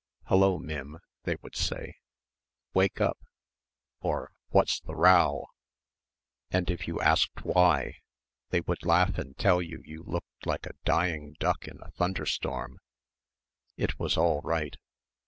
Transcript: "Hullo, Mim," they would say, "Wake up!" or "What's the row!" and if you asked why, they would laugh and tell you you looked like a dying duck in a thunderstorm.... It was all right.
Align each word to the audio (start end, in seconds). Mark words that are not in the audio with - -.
"Hullo, 0.29 0.57
Mim," 0.57 0.97
they 1.25 1.35
would 1.43 1.55
say, 1.55 1.93
"Wake 2.73 2.99
up!" 2.99 3.19
or 3.99 4.31
"What's 4.49 4.79
the 4.79 4.95
row!" 4.95 5.45
and 6.49 6.71
if 6.71 6.87
you 6.87 6.99
asked 6.99 7.43
why, 7.45 7.97
they 8.49 8.61
would 8.61 8.83
laugh 8.83 9.19
and 9.19 9.37
tell 9.37 9.61
you 9.61 9.79
you 9.85 10.01
looked 10.01 10.47
like 10.47 10.65
a 10.65 10.73
dying 10.85 11.35
duck 11.37 11.67
in 11.67 11.77
a 11.83 11.91
thunderstorm.... 11.91 12.79
It 13.77 13.99
was 13.99 14.17
all 14.17 14.41
right. 14.41 14.75